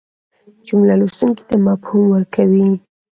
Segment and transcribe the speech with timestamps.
[0.67, 2.67] جمله لوستونکي ته مفهوم ورکوي.